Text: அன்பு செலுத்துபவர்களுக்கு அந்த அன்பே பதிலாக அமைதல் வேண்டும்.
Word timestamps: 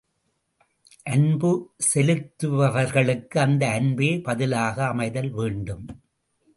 அன்பு 1.03 1.51
செலுத்துபவர்களுக்கு 1.93 3.37
அந்த 3.37 3.63
அன்பே 3.69 4.19
பதிலாக 4.19 4.85
அமைதல் 4.85 5.31
வேண்டும். 5.31 5.85